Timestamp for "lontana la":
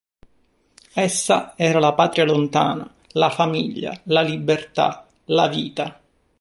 2.25-3.29